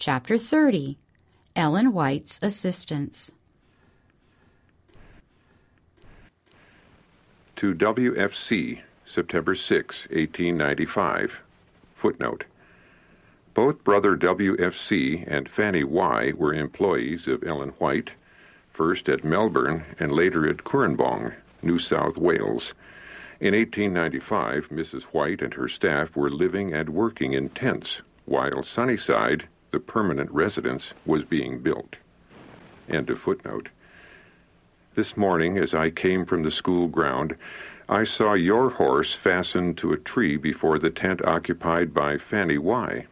[0.00, 0.96] Chapter 30
[1.54, 3.34] Ellen White's Assistants.
[7.56, 9.68] To WFC, September 6,
[10.08, 11.32] 1895.
[11.96, 12.44] Footnote.
[13.52, 18.12] Both brother WFC and Fanny Y were employees of Ellen White,
[18.72, 22.72] first at Melbourne and later at Cooranbong, New South Wales.
[23.38, 25.02] In 1895, Mrs.
[25.12, 30.90] White and her staff were living and working in tents, while Sunnyside, the permanent residence,
[31.06, 31.96] was being built.
[32.88, 33.68] End of footnote.
[34.94, 37.36] This morning, as I came from the school ground,
[37.88, 43.06] I saw your horse fastened to a tree before the tent occupied by Fanny Y.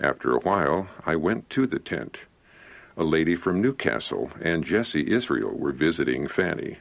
[0.00, 2.18] After a while, I went to the tent.
[2.96, 6.78] A lady from Newcastle and Jessie Israel were visiting Fanny.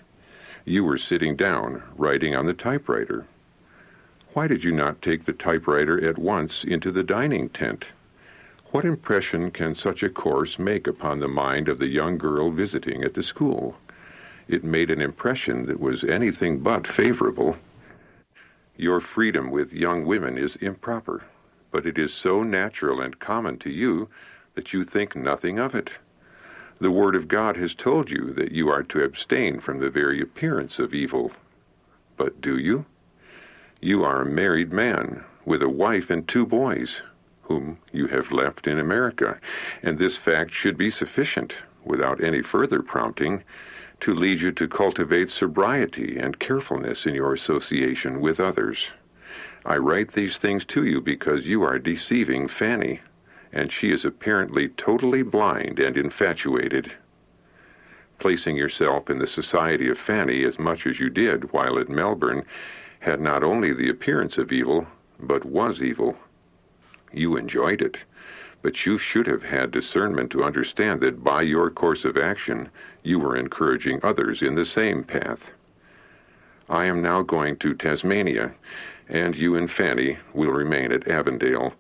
[0.66, 3.26] You were sitting down, writing on the typewriter.
[4.34, 7.88] Why did you not take the typewriter at once into the dining tent?
[8.72, 13.03] What impression can such a course make upon the mind of the young girl visiting
[13.03, 13.75] at the school?
[14.48, 17.58] It made an impression that was anything but favorable.
[18.78, 21.23] Your freedom with young women is improper
[21.72, 24.09] but it is so natural and common to you
[24.56, 25.90] that you think nothing of it.
[26.81, 30.22] The Word of God has told you that you are to abstain from the very
[30.22, 31.31] appearance of evil.
[32.17, 32.86] But do you?
[33.81, 37.02] You are a married man with a wife and two boys,
[37.50, 39.39] whom you have left in America,
[39.81, 43.44] and this fact should be sufficient, without any further prompting,
[44.00, 48.89] to lead you to cultivate sobriety and carefulness in your association with others.
[49.66, 53.02] I write these things to you because you are deceiving Fanny,
[53.52, 56.94] and she is apparently totally blind and infatuated.
[58.19, 62.45] Placing yourself in the society of Fanny as much as you did while at Melbourne
[63.00, 64.86] had not only the appearance of evil,
[65.19, 66.16] but was evil.
[67.12, 67.98] You enjoyed it,
[68.62, 72.70] but you should have had discernment to understand that by your course of action
[73.04, 75.52] you were encouraging others in the same path.
[76.68, 78.53] I am now going to Tasmania,
[79.08, 81.74] and you and Fanny will remain at Avondale.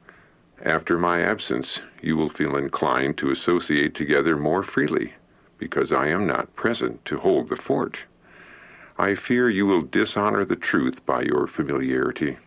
[0.63, 5.13] After my absence, you will feel inclined to associate together more freely,
[5.57, 7.99] because I am not present to hold the fort.
[8.97, 12.37] I fear you will dishonor the truth by your familiarity.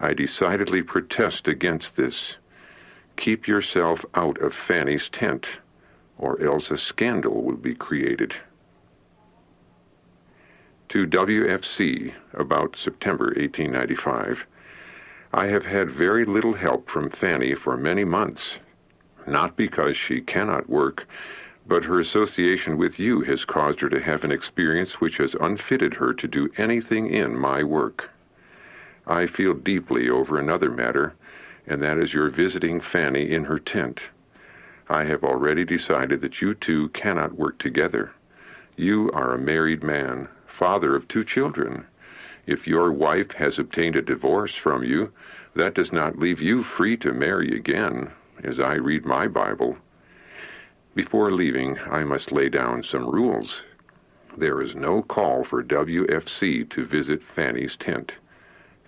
[0.00, 2.36] I decidedly protest against this.
[3.16, 5.46] Keep yourself out of Fanny's tent,
[6.16, 8.34] or else a scandal will be created
[10.88, 14.46] to WFC about September 1895.
[15.32, 18.54] I have had very little help from Fanny for many months,
[19.26, 21.06] not because she cannot work,
[21.68, 25.94] but her association with you has caused her to have an experience which has unfitted
[25.94, 28.10] her to do anything in my work.
[29.10, 31.14] I feel deeply over another matter,
[31.66, 34.02] and that is your visiting Fanny in her tent.
[34.88, 38.12] I have already decided that you two cannot work together.
[38.76, 41.86] You are a married man, father of two children.
[42.46, 45.12] If your wife has obtained a divorce from you,
[45.56, 48.12] that does not leave you free to marry again,
[48.44, 49.76] as I read my Bible.
[50.94, 53.62] Before leaving, I must lay down some rules.
[54.36, 58.12] There is no call for WFC to visit Fanny's tent.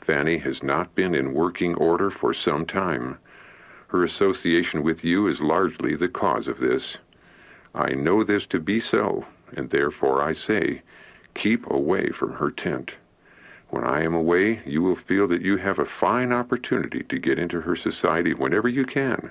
[0.04, 3.18] Fanny has not been in working order for some time.
[3.88, 6.96] Her association with you is largely the cause of this.
[7.74, 9.26] I know this to be so,
[9.56, 10.82] and therefore I say,
[11.34, 12.94] Keep away from her tent.
[13.68, 17.38] When I am away, you will feel that you have a fine opportunity to get
[17.38, 19.30] into her society whenever you can,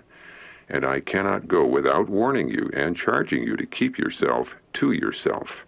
[0.69, 5.65] and I cannot go without warning you and charging you to keep yourself to yourself.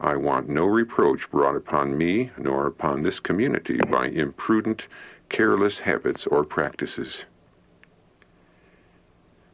[0.00, 4.86] I want no reproach brought upon me nor upon this community by imprudent,
[5.28, 7.24] careless habits or practices.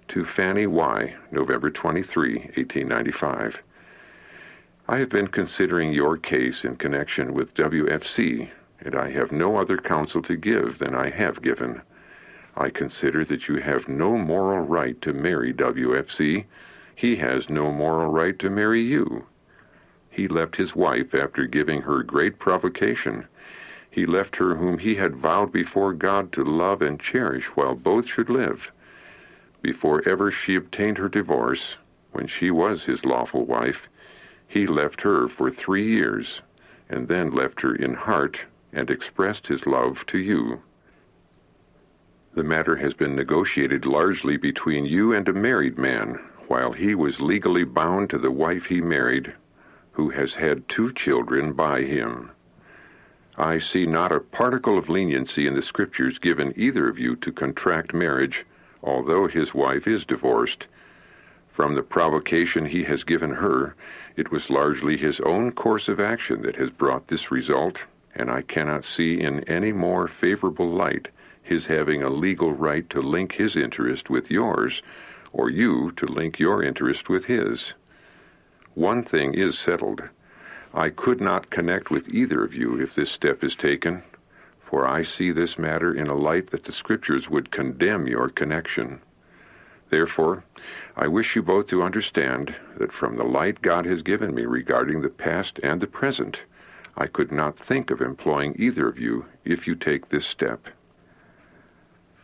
[0.09, 3.63] To Fanny Y., November 23, 1895.
[4.89, 9.77] I have been considering your case in connection with WFC, and I have no other
[9.77, 11.83] counsel to give than I have given.
[12.57, 16.47] I consider that you have no moral right to marry WFC.
[16.97, 19.27] He has no moral right to marry you.
[20.11, 23.27] He left his wife after giving her great provocation.
[23.91, 28.07] He left her whom he had vowed before God to love and cherish while both
[28.07, 28.71] should live.
[29.63, 31.77] Before ever she obtained her divorce,
[32.13, 33.89] when she was his lawful wife,
[34.49, 36.41] he left her for three years,
[36.89, 38.41] and then left her in heart
[38.73, 40.61] and expressed his love to you.
[42.35, 46.19] The matter has been negotiated largely between you and a married man,
[46.49, 49.33] while he was legally bound to the wife he married,
[50.01, 52.31] who has had two children by him.
[53.37, 57.31] I see not a particle of leniency in the Scriptures given either of you to
[57.31, 58.47] contract marriage
[58.83, 60.67] although his wife is divorced.
[61.53, 63.75] From the provocation he has given her,
[64.17, 67.77] it was largely his own course of action that has brought this result,
[68.15, 71.09] and I cannot see in any more favorable light
[71.43, 74.81] his having a legal right to link his interest with yours,
[75.31, 77.75] or you to link your interest with his.
[78.75, 80.03] One thing is settled.
[80.73, 84.03] I could not connect with either of you if this step is taken,
[84.61, 89.01] for I see this matter in a light that the Scriptures would condemn your connection.
[89.91, 90.45] Therefore,
[90.97, 95.03] I wish you both to understand that from the light God has given me regarding
[95.03, 96.43] the past and the present,
[96.97, 100.69] I could not think of employing either of you if you take this step.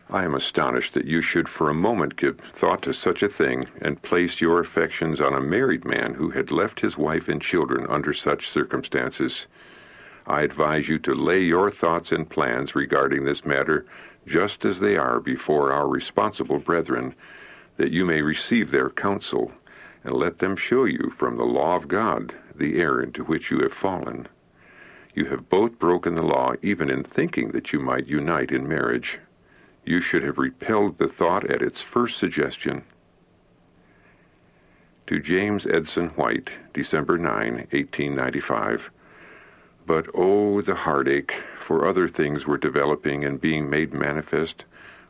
[0.09, 3.67] I am astonished that you should for a moment give thought to such a thing
[3.81, 7.85] and place your affections on a married man who had left his wife and children
[7.89, 9.47] under such circumstances.
[10.25, 13.85] I advise you to lay your thoughts and plans regarding this matter
[14.25, 17.13] just as they are before our responsible brethren
[17.75, 19.51] that you may receive their counsel,
[20.05, 23.59] and let them show you from the law of God the error into which you
[23.59, 24.27] have fallen.
[25.13, 29.19] You have both broken the law even in thinking that you might unite in marriage.
[29.87, 32.83] You should have repelled the thought at its first suggestion.
[35.07, 38.91] To James Edson White, December 9, 1895.
[39.85, 41.33] But oh, the heartache,
[41.65, 44.65] for other things were developing and being made manifest,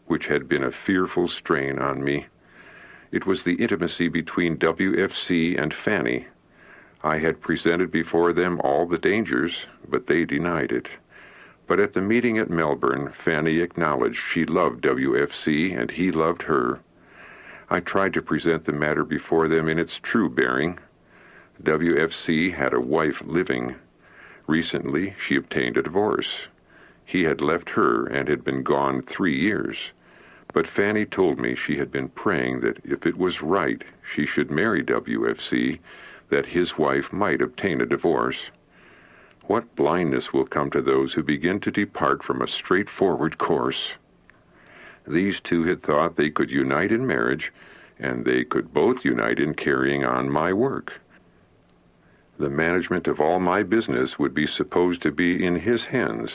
[0.06, 2.28] which had been a fearful strain on me.
[3.12, 6.28] It was the intimacy between WFC and Fanny.
[7.02, 10.88] I had presented before them all the dangers, but they denied it.
[11.68, 16.80] But at the meeting at Melbourne, Fanny acknowledged she loved WFC and he loved her.
[17.70, 20.80] I tried to present the matter before them in its true bearing.
[21.62, 23.76] WFC had a wife living.
[24.48, 26.48] Recently, she obtained a divorce.
[27.04, 29.92] He had left her and had been gone three years.
[30.54, 33.84] But Fanny told me she had been praying that if it was right
[34.14, 35.80] she should marry WFC,
[36.30, 38.40] that his wife might obtain a divorce.
[39.48, 43.94] What blindness will come to those who begin to depart from a straightforward course?
[45.08, 47.54] These two had thought they could unite in marriage,
[47.98, 51.00] and they could both unite in carrying on my work.
[52.38, 56.32] The management of all my business would be supposed to be in his hands.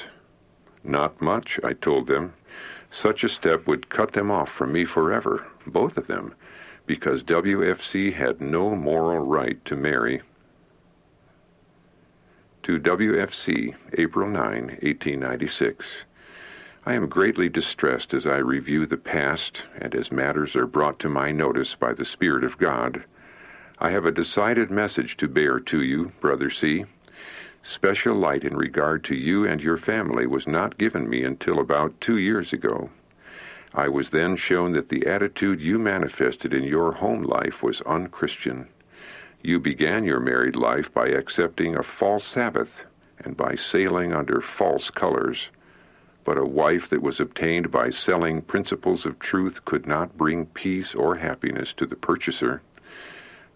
[0.83, 2.33] Not much, I told them.
[2.91, 6.35] Such a step would cut them off from me forever, both of them,
[6.87, 10.23] because WFC had no moral right to marry.
[12.65, 15.85] To WFC, April 9, 1896.
[16.87, 21.09] I am greatly distressed as I review the past and as matters are brought to
[21.09, 23.03] my notice by the Spirit of God.
[23.81, 26.85] I have a decided message to bear to you, Brother C.
[27.65, 32.01] Special light in regard to you and your family was not given me until about
[32.01, 32.91] two years ago.
[33.75, 38.69] I was then shown that the attitude you manifested in your home life was unchristian.
[39.43, 42.85] You began your married life by accepting a false Sabbath
[43.19, 45.49] and by sailing under false colors.
[46.25, 50.95] But a wife that was obtained by selling principles of truth could not bring peace
[50.95, 52.63] or happiness to the purchaser.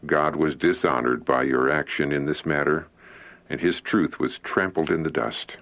[0.05, 2.89] God was dishonored by your action in this matter
[3.49, 5.57] and his truth was trampled in the dust.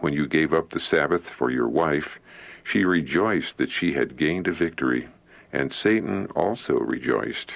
[0.00, 2.18] When you gave up the Sabbath for your wife,
[2.64, 5.08] she rejoiced that she had gained a victory,
[5.52, 7.52] and Satan also rejoiced.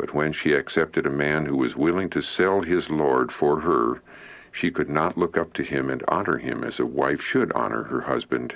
[0.00, 4.00] But when she accepted a man who was willing to sell his Lord for her,
[4.50, 7.82] she could not look up to him and honor him as a wife should honor
[7.82, 8.54] her husband.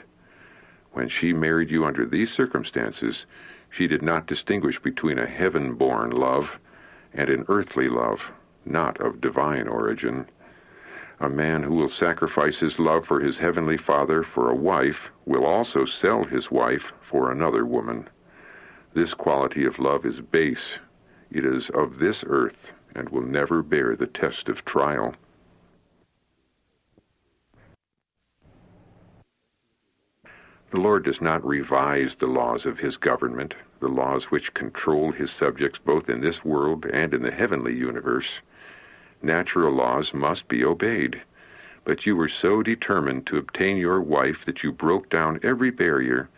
[0.92, 3.26] When she married you under these circumstances,
[3.68, 6.58] she did not distinguish between a heaven born love
[7.12, 8.32] and an earthly love
[8.64, 10.26] not of divine origin.
[11.20, 15.44] A man who will sacrifice his love for his heavenly Father for a wife will
[15.44, 18.08] also sell his wife for another woman.
[18.94, 20.78] This quality of love is base.
[21.34, 25.16] It is of this earth and will never bear the test of trial.
[30.70, 35.32] The Lord does not revise the laws of his government, the laws which control his
[35.32, 38.38] subjects both in this world and in the heavenly universe.
[39.20, 41.22] Natural laws must be obeyed.
[41.82, 46.28] But you were so determined to obtain your wife that you broke down every barrier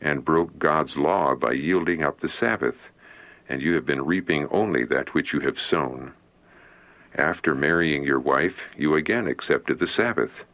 [0.00, 2.90] and broke God's law by yielding up the Sabbath,
[3.48, 6.12] and you have been reaping only that which you have sown.
[7.14, 10.44] After marrying your wife, you again accepted the Sabbath.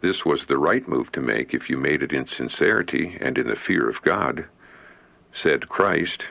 [0.00, 3.46] This was the right move to make if you made it in sincerity and in
[3.48, 4.46] the fear of God.
[5.32, 6.24] Said Christ,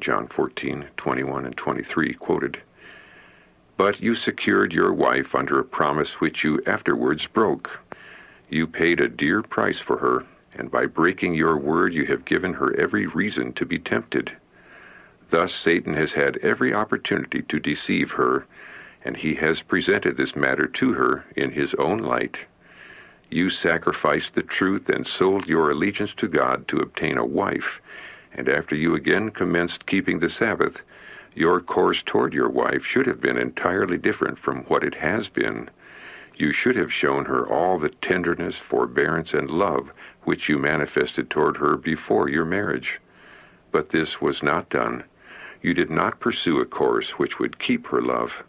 [0.00, 2.62] John 14, 21 and 23 quoted,
[3.76, 7.80] but you secured your wife under a promise which you afterwards broke.
[8.48, 12.54] You paid a dear price for her, and by breaking your word you have given
[12.54, 14.36] her every reason to be tempted.
[15.30, 18.46] Thus Satan has had every opportunity to deceive her,
[19.04, 22.40] and he has presented this matter to her in his own light.
[23.30, 27.80] You sacrificed the truth and sold your allegiance to God to obtain a wife,
[28.32, 30.82] and after you again commenced keeping the Sabbath,
[31.34, 35.70] your course toward your wife should have been entirely different from what it has been.
[36.36, 39.90] You should have shown her all the tenderness, forbearance, and love
[40.22, 43.00] which you manifested toward her before your marriage.
[43.72, 45.04] But this was not done.
[45.62, 48.44] You did not pursue a course which would keep her love.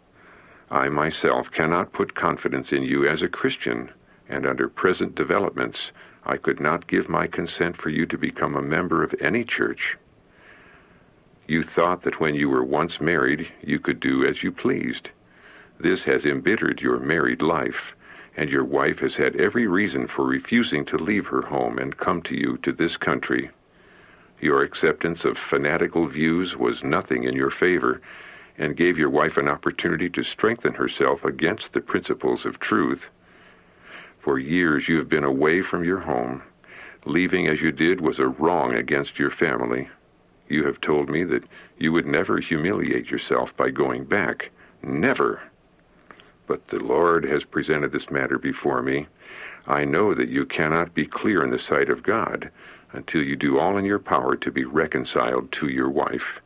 [0.70, 3.90] I myself cannot put confidence in you as a Christian
[4.28, 5.90] and under present developments,
[6.24, 9.96] I could not give my consent for you to become a member of any church.
[11.46, 15.08] You thought that when you were once married, you could do as you pleased.
[15.80, 17.94] This has embittered your married life,
[18.36, 22.20] and your wife has had every reason for refusing to leave her home and come
[22.22, 23.50] to you to this country.
[24.40, 28.00] Your acceptance of fanatical views was nothing in your favor,
[28.56, 33.08] and gave your wife an opportunity to strengthen herself against the principles of truth.
[34.20, 36.42] For years you have been away from your home.
[37.04, 39.88] Leaving as you did was a wrong against your family.
[40.48, 41.44] You have told me that
[41.78, 44.50] you would never humiliate yourself by going back.
[44.82, 45.42] Never.
[46.46, 49.06] But the Lord has presented this matter before me.
[49.66, 52.50] I know that you cannot be clear in the sight of God
[52.92, 56.40] until you do all in your power to be reconciled to your wife.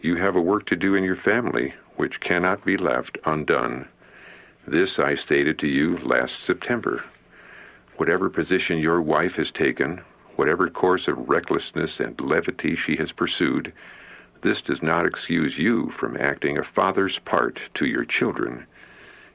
[0.00, 3.88] You have a work to do in your family which cannot be left undone.
[4.66, 7.04] This I stated to you last September.
[7.96, 10.02] Whatever position your wife has taken,
[10.36, 13.72] whatever course of recklessness and levity she has pursued,
[14.40, 18.66] this does not excuse you from acting a father's part to your children.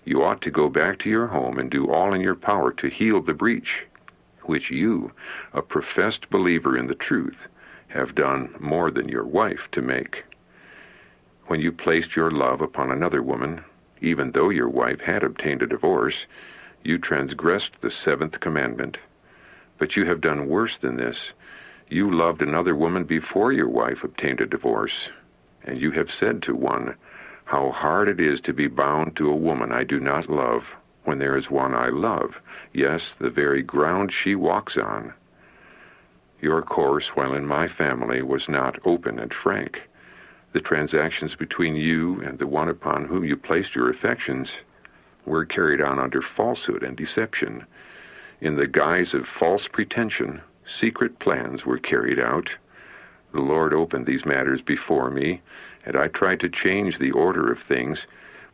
[0.03, 2.87] You ought to go back to your home and do all in your power to
[2.87, 3.85] heal the breach,
[4.47, 5.11] which you,
[5.53, 7.47] a professed believer in the truth,
[7.89, 10.25] have done more than your wife to make.
[11.47, 13.63] When you placed your love upon another woman,
[14.01, 16.25] even though your wife had obtained a divorce,
[16.83, 18.97] you transgressed the seventh commandment.
[19.77, 21.31] But you have done worse than this.
[21.89, 25.09] You loved another woman before your wife obtained a divorce,
[25.63, 26.95] and you have said to one,
[27.45, 30.75] How hard it is to be bound to a woman I do not love,
[31.05, 32.41] when there is one I love,
[32.73, 35.13] yes, the very ground she walks on.
[36.41, 39.87] Your course while in my family was not open and frank
[40.55, 44.53] the transactions between you and the one upon whom you placed your affections
[45.25, 47.65] were carried on under falsehood and deception.
[48.39, 52.51] In the guise of false pretension, secret plans were carried out.
[53.33, 55.41] The Lord opened these matters before me,
[55.85, 58.05] and I tried to change the order of things,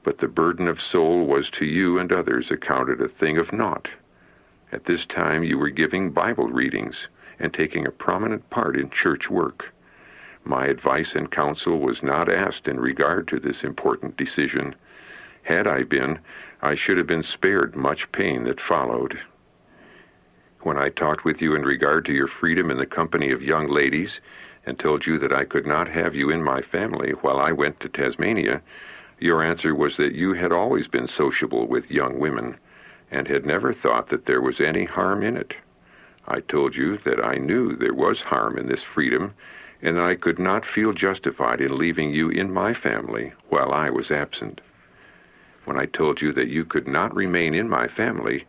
[0.03, 3.89] but the burden of soul was to you and others accounted a thing of naught.
[4.72, 7.08] At this time you were giving Bible readings
[7.39, 9.74] and taking a prominent part in church work.
[10.43, 14.75] My advice and counsel was not asked in regard to this important decision.
[15.43, 16.20] Had I been,
[16.62, 19.20] I should have been spared much pain that followed.
[20.62, 23.67] When I talked with you in regard to your freedom in the company of young
[23.67, 24.20] ladies,
[24.65, 27.79] and told you that I could not have you in my family while I went
[27.79, 28.62] to Tasmania,
[29.21, 32.57] your answer was that you had always been sociable with young women,
[33.11, 35.53] and had never thought that there was any harm in it.
[36.27, 39.33] I told you that I knew there was harm in this freedom,
[39.81, 43.89] and that I could not feel justified in leaving you in my family while I
[43.89, 44.61] was absent.
[45.65, 48.45] When I told you that you could not remain in my family,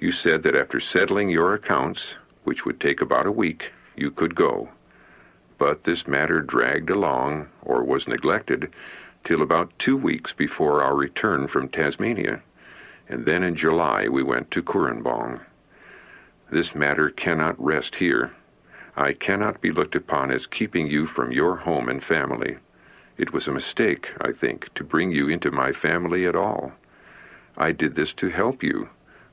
[0.00, 2.14] you said that after settling your accounts,
[2.44, 4.70] which would take about a week, you could go.
[5.58, 8.72] But this matter dragged along, or was neglected,
[9.26, 12.42] till about two weeks before our return from Tasmania,
[13.08, 15.40] and then in July we went to Cooranbong.
[16.52, 18.36] This matter cannot rest here.
[18.96, 22.58] I cannot be looked upon as keeping you from your home and family.
[23.18, 26.74] It was a mistake, I think, to bring you into my family at all.
[27.56, 28.90] I did this to help you,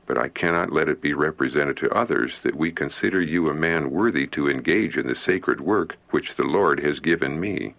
[0.08, 3.92] but I cannot let it be represented to others that we consider you a man
[3.92, 7.76] worthy to engage in the sacred work which the Lord has given me.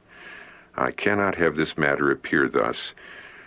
[0.77, 2.93] I cannot have this matter appear thus,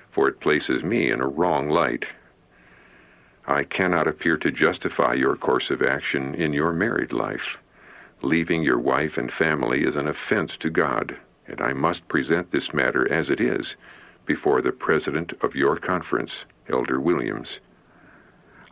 [0.09, 2.05] for it places me in a wrong light.
[3.45, 7.57] I cannot appear to justify your course of action in your married life.
[8.21, 11.17] Leaving your wife and family is an offense to God,
[11.47, 13.75] and I must present this matter as it is
[14.25, 17.59] before the president of your conference, Elder Williams.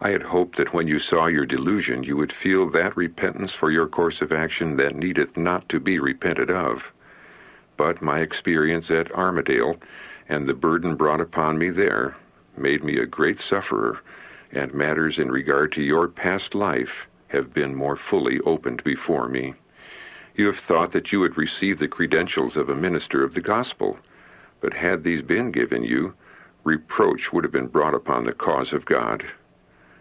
[0.01, 3.71] I had hoped that when you saw your delusion you would feel that repentance for
[3.71, 6.91] your course of action that needeth not to be repented of.
[7.77, 9.77] But my experience at Armadale
[10.29, 12.15] and the burden brought upon me there
[12.57, 13.99] made me a great sufferer,
[14.51, 19.55] and matters in regard to your past life have been more fully opened before me.
[20.35, 23.99] You have thought that you would receive the credentials of a minister of the gospel,
[24.61, 26.13] but had these been given you,
[26.63, 29.25] reproach would have been brought upon the cause of God.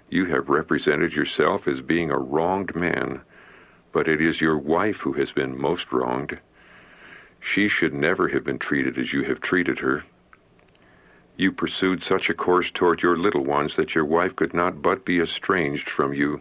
[0.09, 3.23] You have represented yourself as being a wronged man,
[3.93, 6.38] but it is your wife who has been most wronged.
[7.46, 10.04] She should never have been treated as you have treated her.
[11.36, 15.04] You pursued such a course toward your little ones that your wife could not but
[15.04, 16.40] be estranged from you.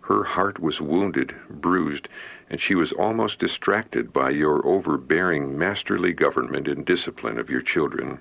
[0.00, 2.08] Her heart was wounded, bruised,
[2.48, 8.20] and she was almost distracted by your overbearing, masterly government and discipline of your children.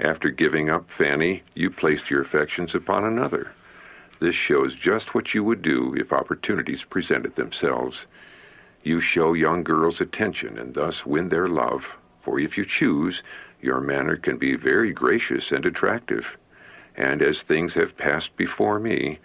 [0.00, 3.52] After giving up Fanny, you placed your affections upon another.
[4.18, 8.06] This shows just what you would do if opportunities presented themselves.
[8.86, 13.20] You show young girls attention and thus win their love, for if you choose,
[13.60, 16.38] your manner can be very gracious and attractive.
[16.94, 19.18] And as things have passed before me,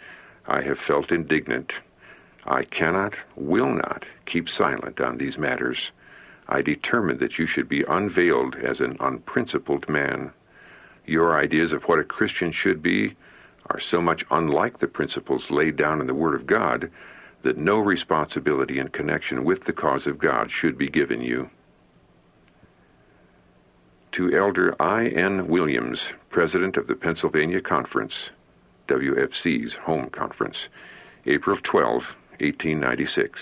[0.47, 1.73] I have felt indignant.
[2.43, 5.91] I cannot, will not, keep silent on these matters.
[6.49, 10.31] I determined that you should be unveiled as an unprincipled man.
[11.05, 13.15] Your ideas of what a Christian should be
[13.67, 16.89] are so much unlike the principles laid down in the Word of God
[17.41, 21.49] that no responsibility in connection with the cause of God should be given you.
[24.13, 25.07] To Elder I.
[25.07, 25.47] N.
[25.47, 28.29] Williams, President of the Pennsylvania Conference,
[28.87, 30.67] WFC's home conference,
[31.25, 33.41] April 12, 1896.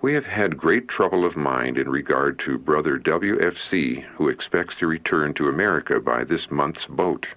[0.00, 4.86] We have had great trouble of mind in regard to Brother W.F.C., who expects to
[4.86, 7.28] return to America by this month's boat.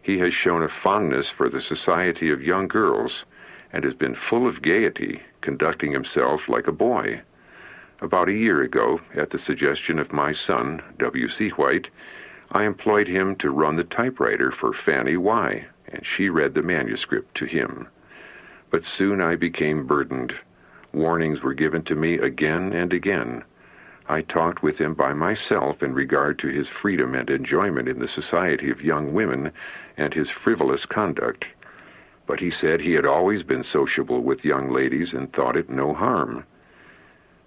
[0.00, 3.24] He has shown a fondness for the society of young girls
[3.72, 7.22] and has been full of gaiety, conducting himself like a boy.
[8.00, 11.50] About a year ago, at the suggestion of my son, W.C.
[11.50, 11.88] White,
[12.50, 17.34] I employed him to run the typewriter for Fanny Y., and she read the manuscript
[17.36, 17.88] to him.
[18.70, 20.36] But soon I became burdened
[20.92, 23.44] Warnings were given to me again and again.
[24.06, 28.08] I talked with him by myself in regard to his freedom and enjoyment in the
[28.08, 29.52] society of young women
[29.96, 31.46] and his frivolous conduct.
[32.26, 35.94] But he said he had always been sociable with young ladies and thought it no
[35.94, 36.44] harm.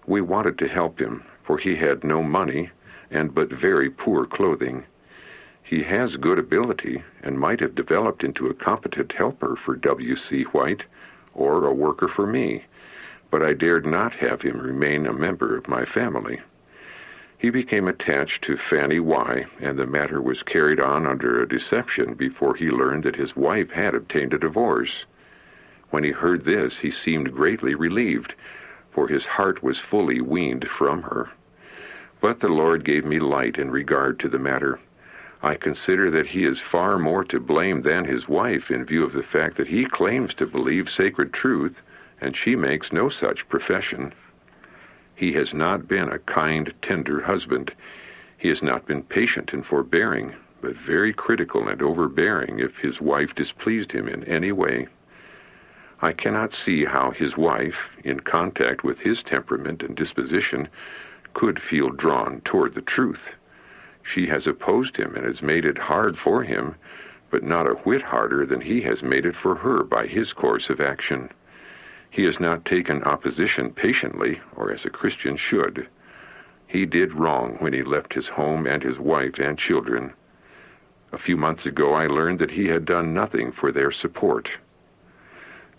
[0.06, 2.72] We wanted to help him, for he had no money
[3.10, 4.86] and but very poor clothing.
[5.64, 10.44] He has good ability and might have developed into a competent helper for W.C.
[10.44, 10.84] White
[11.34, 12.66] or a worker for me
[13.36, 16.40] but I dared not have him remain a member of my family.
[17.46, 22.16] He became attached to Fanny Y., and the matter was carried on under a deception
[22.16, 25.06] before he learned that his wife had obtained a divorce.
[25.92, 28.34] When he heard this, he seemed greatly relieved,
[28.90, 31.34] for his heart was fully weaned from her.
[32.20, 34.80] But the Lord gave me light in regard to the matter.
[35.44, 39.14] I consider that he is far more to blame than his wife in view of
[39.14, 41.84] the fact that he claims to believe sacred truth
[42.20, 44.14] and she makes no such profession.
[45.16, 47.74] He has not been a kind, tender husband.
[48.38, 53.34] He has not been patient and forbearing, but very critical and overbearing if his wife
[53.34, 54.88] displeased him in any way.
[56.02, 60.68] I cannot see how his wife, in contact with his temperament and disposition,
[61.34, 63.36] could feel drawn toward the truth.
[64.04, 66.76] She has opposed him and has made it hard for him,
[67.30, 70.70] but not a whit harder than he has made it for her by his course
[70.70, 71.30] of action.
[72.16, 75.90] He has not taken opposition patiently, or as a Christian should.
[76.66, 80.14] He did wrong when he left his home and his wife and children.
[81.12, 84.52] A few months ago, I learned that he had done nothing for their support.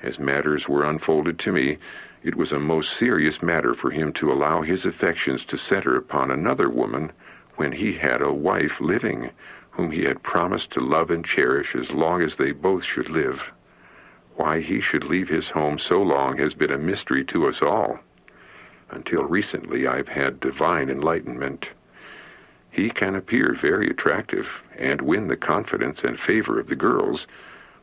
[0.03, 1.79] As matters were unfolded to me,
[2.23, 6.31] it was a most serious matter for him to allow his affections to center upon
[6.31, 7.13] another woman
[7.55, 9.31] when he had a wife living,
[9.71, 13.53] whom he had promised to love and cherish as long as they both should live.
[14.37, 18.01] Why he should leave his home so long has been a mystery to us all.
[18.91, 21.71] Until recently, I've had divine enlightenment.
[22.71, 27.27] He can appear very attractive and win the confidence and favor of the girls,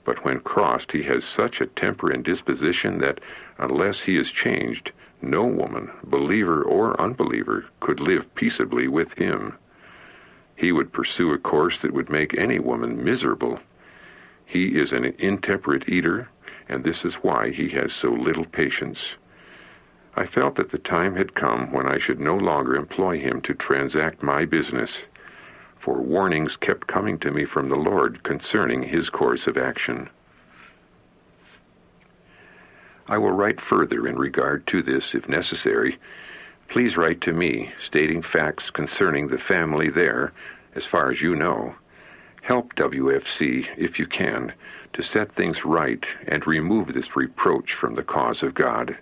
[0.05, 3.19] but when crossed, he has such a temper and disposition that,
[3.57, 9.57] unless he is changed, no woman, believer or unbeliever, could live peaceably with him.
[10.55, 13.59] He would pursue a course that would make any woman miserable.
[14.45, 16.29] He is an intemperate eater,
[16.67, 19.15] and this is why he has so little patience.
[20.15, 23.53] I felt that the time had come when I should no longer employ him to
[23.53, 24.99] transact my business,
[25.77, 30.09] for warnings kept coming to me from the Lord concerning his course of action.
[33.07, 35.97] I will write further in regard to this if necessary.
[36.69, 40.31] Please write to me, stating facts concerning the family there,
[40.73, 41.75] as far as you know.
[42.43, 44.51] Help WFC, if you can,
[44.91, 48.97] to set things right and remove this reproach from the cause of God.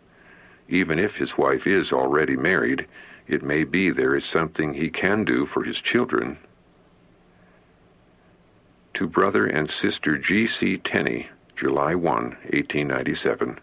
[0.70, 2.86] Even if his wife is already married,
[3.28, 6.38] it may be there is something he can do for his children.
[8.94, 10.78] To Brother and Sister G.C.
[10.78, 13.60] Tenney, July 1, 1897.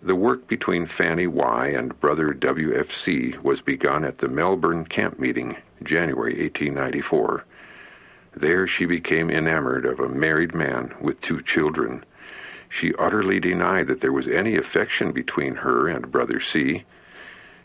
[0.00, 1.66] The work between Fanny Y.
[1.66, 3.34] and Brother W.F.C.
[3.42, 7.44] was begun at the Melbourne camp meeting, January 1894.
[8.38, 12.04] There she became enamored of a married man with two children.
[12.68, 16.84] She utterly denied that there was any affection between her and Brother C.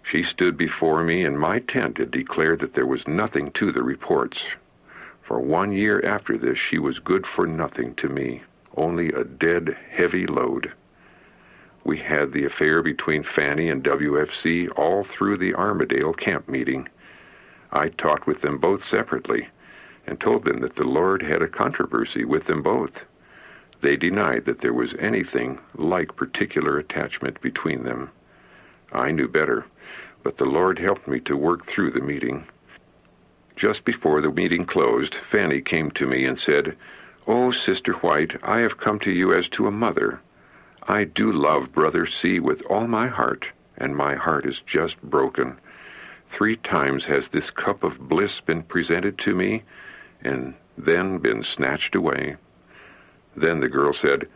[0.02, 3.84] She stood before me in my tent and declared that there was nothing to the
[3.84, 4.48] reports.
[5.22, 8.42] For one year after this, she was good for nothing to me,
[8.76, 10.74] only a dead, heavy load.
[11.84, 16.90] We had the affair between Fanny and WFC all through the Armadale camp meeting.
[17.72, 19.50] I talked with them both separately
[20.06, 23.06] and told them that the Lord had a controversy with them both.
[23.82, 28.12] They denied that there was anything like particular attachment between them.
[28.92, 29.66] I knew better,
[30.24, 32.46] but the Lord helped me to work through the meeting.
[33.56, 36.78] Just before the meeting closed, Fanny came to me and said,
[37.28, 40.22] Oh, Sister White, I have come to you as to a mother.
[40.88, 45.60] I do love Brother C with all my heart, and my heart is just broken.
[46.28, 49.63] Three times has this cup of bliss been presented to me,
[50.24, 52.38] and then been snatched away.
[53.36, 54.28] Then the girl said,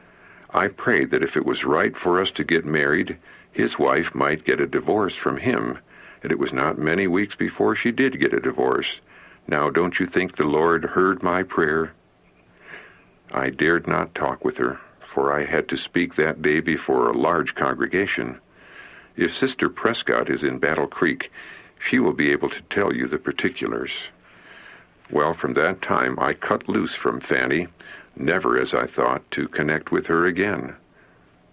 [0.51, 3.17] I prayed that if it was right for us to get married,
[3.51, 5.79] his wife might get a divorce from him,
[6.23, 8.99] and it was not many weeks before she did get a divorce.
[9.47, 11.93] Now, don't you think the Lord heard my prayer?
[13.31, 14.79] I dared not talk with her
[15.17, 18.39] for I had to speak that day before a large congregation.
[19.15, 21.31] If Sister Prescott is in Battle Creek,
[21.79, 23.91] she will be able to tell you the particulars.
[25.09, 27.67] Well, from that time I cut loose from Fanny,
[28.15, 30.75] never, as I thought, to connect with her again.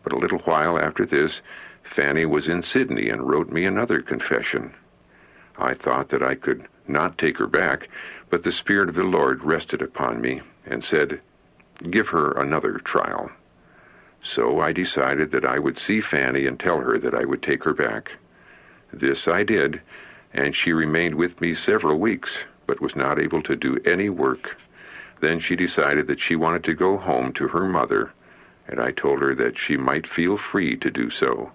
[0.02, 1.40] But a little while after this,
[1.82, 4.74] Fanny was in Sydney and wrote me another confession.
[5.56, 7.88] I thought that I could not take her back,
[8.28, 11.20] but the Spirit of the Lord rested upon me and said,
[11.90, 13.30] Give her another trial.
[14.22, 17.64] So I decided that I would see Fanny and tell her that I would take
[17.64, 18.12] her back.
[18.92, 19.82] This I did,
[20.32, 24.56] and she remained with me several weeks, but was not able to do any work.
[25.20, 28.12] Then she decided that she wanted to go home to her mother,
[28.66, 31.52] and I told her that she might feel free to do so.